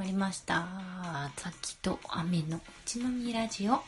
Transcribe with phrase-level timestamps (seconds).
[0.00, 0.66] まりました
[1.36, 3.84] 「滝と雨のうちのみラジオ」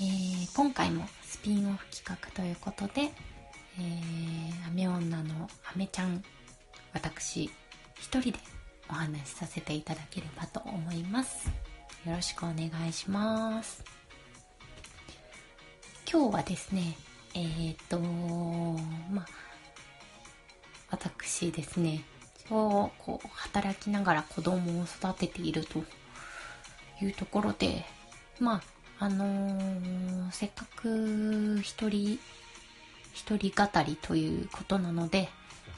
[0.00, 6.24] えー、今回もスピンオフ企画ということで、えー、雨女の雨ちゃん
[6.94, 7.50] 私
[8.00, 8.38] 一人で
[8.88, 11.48] お話しさせていただければと思います。
[12.06, 13.84] よろしくお願いします。
[16.10, 16.96] 今日はですね
[17.34, 19.26] えー、っとまあ
[20.88, 22.02] 私ですね
[22.52, 25.84] をこう働きながら子供を育てていると
[27.02, 27.84] いうところで
[28.38, 28.56] ま
[28.98, 32.20] ああのー、せっかく一人
[33.12, 35.28] 一人語りということなので、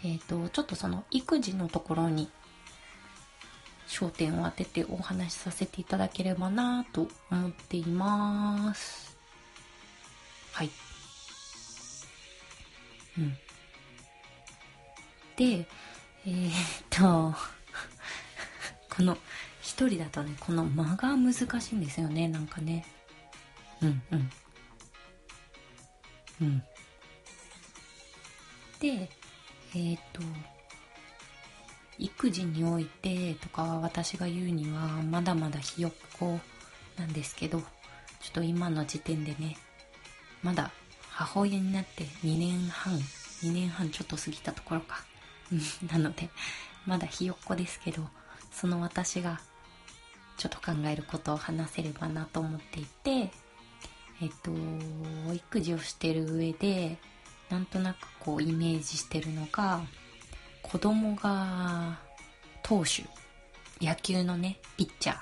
[0.04, 2.30] えっ、ー、とちょっとその育児のところに
[3.88, 9.16] 焦点を当ててお話しさせていただければなと思っています。
[10.52, 10.70] はい。
[13.18, 13.36] うん。
[15.36, 15.66] で
[16.26, 16.52] えー、っ
[16.88, 17.34] と
[18.96, 19.16] この
[19.60, 22.86] 一人だとねこの間が難しいんですよねなんかね。
[23.82, 24.30] うんうん。
[26.40, 26.62] うん。
[28.80, 29.08] で
[29.74, 30.22] えー、っと
[31.98, 36.38] 育児においてとかは私が言うにはまだまだひよっこ
[36.96, 37.66] なんですけどちょ
[38.28, 39.56] っと今の時点でね
[40.42, 40.70] まだ
[41.10, 45.04] 母親になって2年半2年半ちょっと過ぎたところか。
[45.90, 46.30] なので
[46.86, 48.02] まだひよっこですけど
[48.50, 49.40] その私が
[50.36, 53.30] ちょっと考えることを話せればなと思っていて
[54.22, 54.52] えっと
[55.32, 56.98] 育児をしてる上で
[57.50, 59.82] なんとなくこうイメージしてるのが
[60.62, 61.98] 子供が
[62.62, 63.04] 投手
[63.84, 65.14] 野球のねピッチャ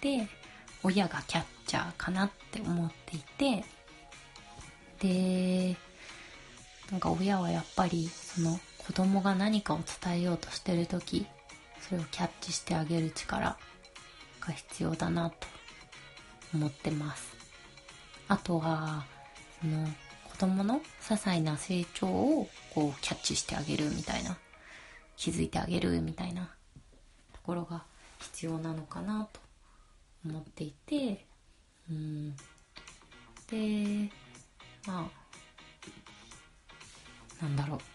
[0.00, 0.28] ーで
[0.82, 3.64] 親がキャッチャーかなって思っていて
[5.00, 5.76] で
[6.90, 11.26] なんか親はやっぱりその子供が何かを伝えようとしてる時
[11.80, 13.56] それをキャッチしてあげる力
[14.40, 15.36] が必要だなと
[16.54, 17.32] 思ってます。
[18.28, 19.04] あとは
[19.60, 19.86] その
[20.30, 24.36] 子供の些細な成長をこうキャッチしてあげるみたいな
[25.16, 26.50] 気づいてあげるみたいな
[27.32, 27.84] ところが
[28.18, 29.40] 必要なのかなと
[30.24, 31.26] 思っていて
[31.90, 32.34] うん。
[33.50, 34.10] で
[34.86, 35.10] ま
[37.40, 37.91] あなんだろう。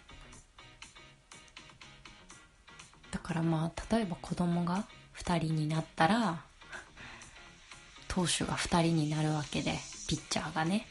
[3.28, 4.86] からまあ例えば子供が
[5.18, 6.42] 2人になったら
[8.08, 9.74] 投手が2人になるわけで
[10.08, 10.88] ピッチャーがね。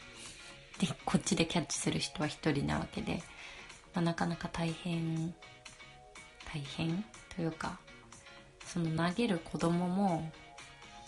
[0.79, 3.23] でこっちでキャッチする人は1人なわけで、
[3.95, 5.33] まあ、なかなか大変
[6.45, 7.03] 大変？
[7.35, 7.79] というか
[8.63, 10.31] その投げる子供も、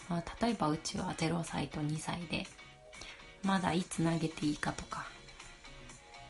[0.09, 2.47] まあ、例えばうちは0歳と2歳で
[3.43, 5.05] まだいつ投げていいかとか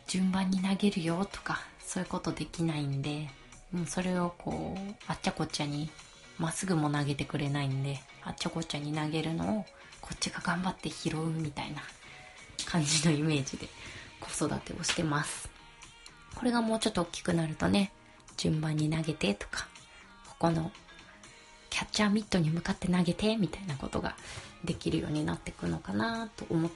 [0.08, 3.39] 順番に投げるよとかそういうことできないんで。
[3.72, 5.90] もうそれをこうあっちゃこっちゃに
[6.38, 9.66] まっすぐも投げてくれないんであっちゃこっちゃに投げるのを
[10.02, 11.82] こっちが頑張って拾うみたいな
[12.66, 13.68] 感じのイメージで
[14.20, 15.50] 子育てをしてます。
[16.36, 17.92] これがもうちょっと大きくなるとね
[18.38, 19.68] 順番に投げてとか
[20.28, 20.72] ここの
[21.70, 24.16] キャッチャーミットに向かって投げてみたいなことが
[24.64, 26.70] できるようになってくのかなと思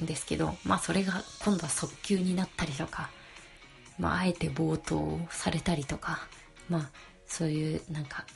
[0.00, 3.10] うんですけどまあそれが今度は速球になったりとか
[3.98, 6.20] まああえて冒頭されたりとか
[6.68, 6.90] まあ
[7.26, 8.26] そういうなんか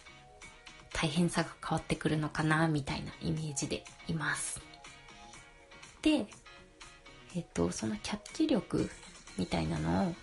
[0.93, 4.61] 大変さが変わってくるのかなみたいなイメージでいます。
[6.03, 6.27] で
[7.35, 8.91] えっとそのキャッチ力
[9.39, 10.15] みたいなのを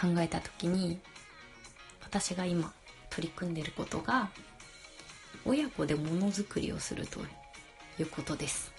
[0.00, 1.00] 考えた時に
[2.02, 2.72] 私が今
[3.10, 4.30] 取り組んでることが
[5.44, 7.20] 親子でものづくりをすると
[7.98, 8.72] いうことです。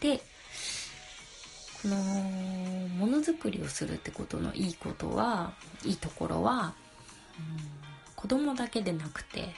[0.00, 0.18] で
[1.82, 1.96] この
[2.98, 5.52] ものづくりをするってことのいいことは
[5.84, 6.74] いいところは、
[7.38, 7.56] うん、
[8.16, 9.54] 子供だけでなくて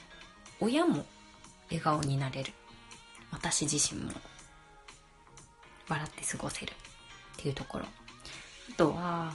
[0.60, 1.06] 親も
[1.68, 2.52] 笑顔になれる。
[3.30, 4.12] 私自身も。
[5.88, 6.74] 笑って過ごせるっ
[7.36, 7.84] ていうところ。
[7.84, 7.88] あ
[8.76, 9.34] とは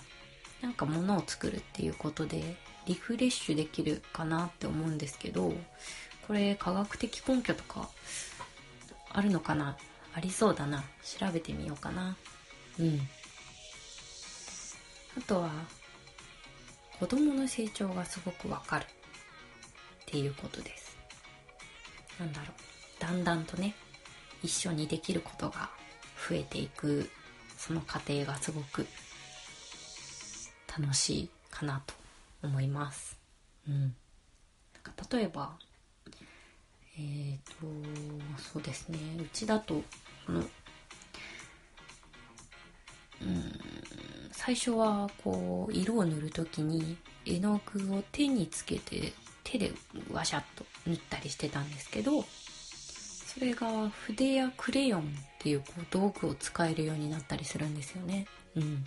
[0.62, 5.54] なんか物を作るっていうことでリフレッシュできるかなって思うんですけど
[6.28, 7.90] これ科学的根拠とか
[9.12, 9.76] あるのかな？
[10.14, 10.84] ありそうだな。
[11.04, 12.16] 調べてみようかな。
[12.80, 13.02] うん。
[15.18, 15.50] あとは
[17.00, 18.88] 子供の成長がすごくわかるっ
[20.06, 20.98] ていうことです。
[22.20, 23.02] なんだろう。
[23.02, 23.76] だんだんとね
[24.44, 25.70] 一緒にできることが
[26.30, 27.10] 増えていく
[27.58, 28.88] その過程がすごく
[30.78, 31.94] 楽しいかなと
[32.44, 33.18] 思います。
[33.68, 33.82] うん。
[33.82, 33.92] なん
[34.84, 35.54] か例えば
[36.98, 39.00] えっ、ー、とそうですね。
[39.20, 39.84] うちだと
[40.26, 40.44] この
[44.46, 49.12] 最初はこう色を塗る時に絵の具を手につけて
[49.44, 49.72] 手で
[50.12, 55.04] ワシャッと塗ったりしてたんですけどそれが筆やクレヨンっ
[55.40, 58.28] ていうこう道具を使えるようになったりするんですよね。
[58.56, 58.86] うん。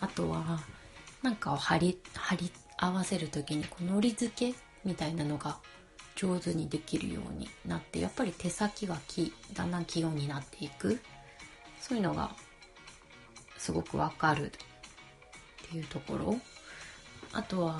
[0.00, 0.60] あとは
[1.22, 4.54] なんかを貼り貼り合わせる時にこう糊付け
[4.84, 5.56] みたいなのが
[6.16, 11.00] 上手にできるようになってやっぱり手先がきだんだん器用になっていく。
[11.80, 12.30] そういうのが
[13.58, 14.50] すごくわかるっ
[15.70, 16.40] ていうところ。
[17.32, 17.76] あとは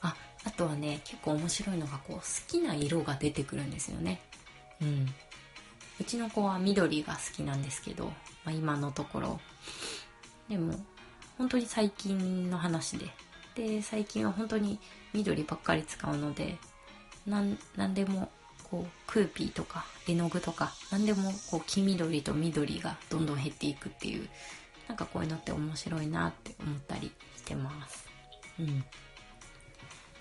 [0.00, 4.20] ああとはね結構面白いのがこう好きな色が出てくるんですよね。
[4.80, 5.06] うん。
[6.00, 8.12] うちの子は緑が好きなんですけど、ま
[8.46, 9.40] あ、今のところ。
[10.48, 10.74] でも
[11.36, 13.06] 本当に最近の話で。
[13.54, 14.78] で最近は本当に
[15.12, 16.58] 緑ばっかり使うので
[17.26, 18.30] なん何でも
[18.70, 24.28] こうクーピーとか絵の具とか何でもこう黄緑と緑がどんどん減っていくっていう
[24.88, 28.08] なんかこういうのって面白いなって思ったりしてます。
[28.58, 28.84] うん。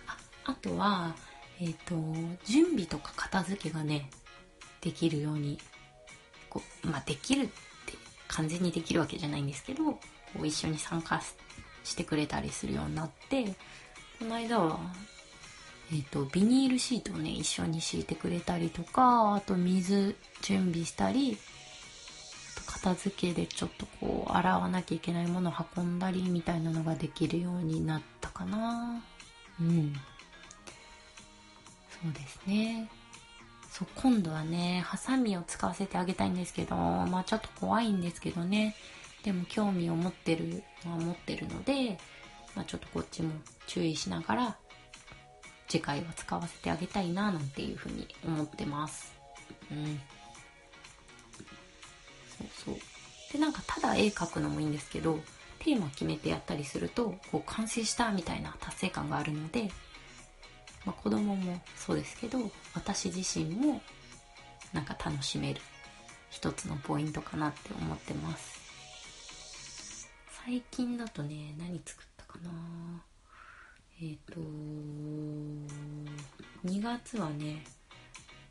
[0.07, 1.15] ああとは
[1.59, 1.95] えっ、ー、と
[2.45, 4.09] 準備とか片付けがね
[4.81, 5.57] できるように
[6.49, 7.53] こうまあできるって
[8.27, 9.99] 完全にできるわけじゃないんですけどこ
[10.41, 11.21] う一緒に参加
[11.83, 13.45] してくれたりするようになって
[14.19, 14.79] この間は
[15.91, 21.37] えっ、ー、とビニールシートをね一緒に敷いてくれたりとかあと水準備したり
[22.77, 29.01] 片付けでちょっとこう洗わなきゃいけないものを運んだりみたいなのができるようになったかな。
[29.59, 29.93] うん。
[31.89, 32.89] そうですね。
[33.71, 38.75] そう今度はねハサミを使わせてあげたいんですけどまあちょっと怖いんですけどね。
[39.23, 41.97] でも興味を持ってるのは持ってるので、
[42.55, 43.33] まあ、ちょっとこっちも
[43.65, 44.57] 注意しながら
[45.67, 49.13] 次回は使わせてあげたいななんていうふうに思ってます。
[49.71, 49.99] うん
[52.37, 52.75] そうそう。
[53.33, 55.19] でなんかただ絵描くのもいいんですけど
[55.59, 59.69] テーマ決めてやったりするとこう完成したみたいな達成感があるので、
[60.85, 62.39] まあ、子供もそうですけど
[62.73, 63.81] 私自身も
[64.71, 65.61] なんか楽しめる
[66.29, 70.07] 一つのポイントかなって思ってます。
[70.45, 72.49] 最近だとね何作ったかな？
[74.01, 74.39] えっ、ー、と
[76.65, 77.65] 2月はね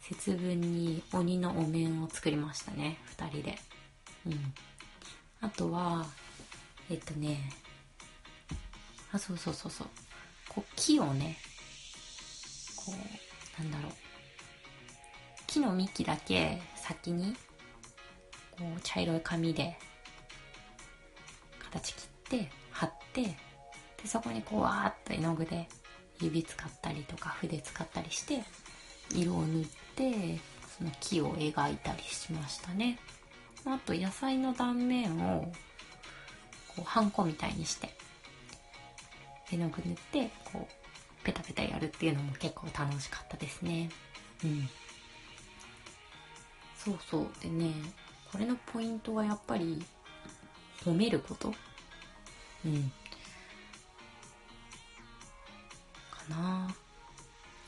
[0.00, 3.59] 節分に鬼のお面を作りましたね2人で。
[4.26, 4.55] うん。
[5.40, 6.06] あとは
[6.90, 7.50] えっ、とね
[9.12, 9.88] あそうそうそうそう。
[10.49, 11.37] こう木をね
[12.76, 12.93] こ
[13.58, 13.93] うなんだろう。
[15.46, 17.34] 木の幹だけ先に
[18.50, 19.78] こう茶色い紙で
[21.73, 23.34] 形切って貼ってで
[24.06, 25.69] そこにこうわーっと絵の具で
[26.20, 28.43] 指使ったりとか筆使ったりして
[29.14, 29.64] 色を塗っ
[29.94, 30.38] て
[30.78, 32.99] その木を描いたりしましたね。
[33.67, 35.53] あと野菜の断面を
[36.69, 37.91] こうハンコみたいにして
[39.51, 43.89] 絵の具塗ってこうペタペタやるっていうのも結構楽しかったですね。
[44.45, 44.69] うん。
[46.77, 47.29] そうそう。
[47.43, 47.73] でね
[48.31, 49.85] これのポイントはやっぱり
[50.85, 51.53] 褒めること。
[52.65, 52.93] うん。
[56.11, 56.75] かな。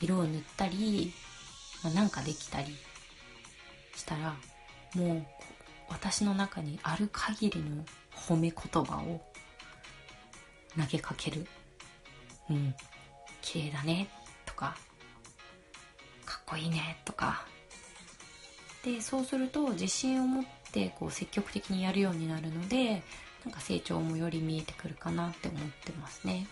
[0.01, 1.13] 色を塗ったり、
[1.83, 2.77] まあ、なんかできたり
[3.95, 4.35] したら
[4.95, 5.25] もう
[5.89, 7.83] 私の中にある限りの
[8.15, 9.21] 褒め言葉を
[10.77, 11.45] 投げかける。
[12.49, 12.75] うん。
[13.41, 14.09] 綺麗だね。
[14.45, 14.77] とか。
[16.25, 16.97] かっこいいね。
[17.05, 17.45] とか。
[18.83, 23.03] でそうすると自信を持ってこう積極的にやるようになるので
[23.43, 26.47] なんか成長もより見えてくるかなって思ってますね。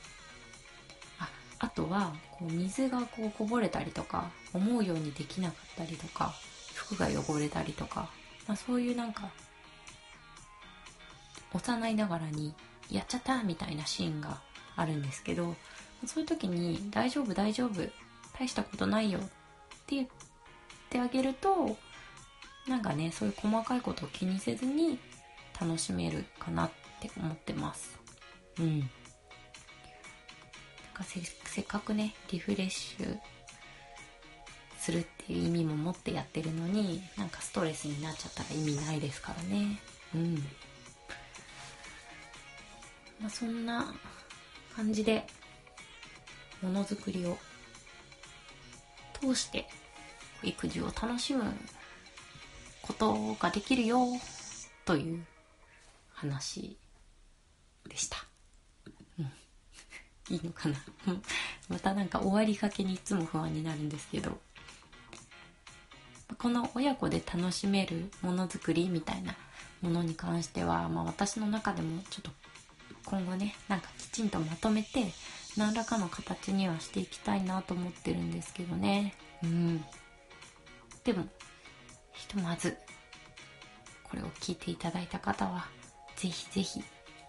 [1.19, 1.29] あ
[1.59, 6.33] あとはこう水がこうこぼれたりとか思うようにできなかったりとか
[6.73, 8.09] 服が汚れたりとか、
[8.47, 9.29] まあ、そういうなんか
[11.53, 12.53] 幼いながらに
[12.91, 14.39] やっちゃったみたいなシーンが
[14.75, 15.55] あるんですけど
[16.05, 17.81] そういう時に「大丈夫大丈夫
[18.37, 19.21] 大したことないよ」っ
[19.87, 20.07] て言っ
[20.89, 21.77] てあげると
[22.67, 24.99] なんかねそういう細かいことを気にせずに
[25.59, 27.97] 楽しめるかなって思ってます。
[28.59, 28.79] うん。
[28.79, 28.89] なん
[30.93, 33.19] かせっかくねリフレッシュ
[34.87, 39.79] するっていう意味も持ってやってるのになんかストレスになっちゃったら意味ないですからね。
[40.15, 40.35] うん。
[43.19, 43.93] まあそんな
[44.73, 45.27] 感じで
[46.61, 47.37] ものづくりを
[49.19, 49.67] 通して
[50.41, 51.43] 育児を楽しむ
[52.81, 54.05] ことができるよ
[54.85, 55.25] という
[56.13, 56.77] 話
[57.89, 58.25] でした。
[59.19, 59.25] うん、
[60.33, 60.77] いいのかな。
[61.67, 64.39] またなんか終わりかけにいつも不安になるんですけど。
[66.39, 69.35] この親子で楽しめるものづくりみたいな
[69.81, 72.31] ものに関しては、まあ、私の中でもちょっと
[73.05, 75.05] 今後ねなんかきちんとまとめて
[75.55, 79.15] 何らかの形にはしていきたいなと思ってるんですけどね。
[79.43, 79.83] うん。
[81.03, 81.25] でも
[82.13, 82.77] ひとまず
[84.03, 85.67] これを聞いていただいた方は
[86.15, 86.79] ぜひぜひ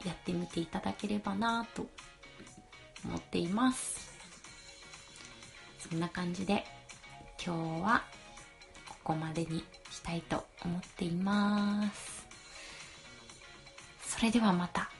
[0.04, 1.86] やってみていただければなと
[3.04, 4.10] 思っています。
[5.78, 6.64] そんな感じで
[7.44, 8.02] 今日は
[9.04, 12.26] こまでにしたいと思っています。
[14.02, 14.90] それではまた。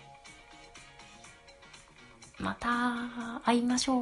[2.39, 3.99] また会いましょ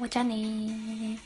[0.00, 0.08] う。
[0.08, 1.18] じゃあね